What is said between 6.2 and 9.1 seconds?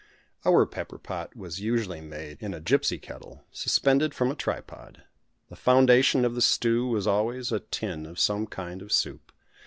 of the stew was always a tin of some kind of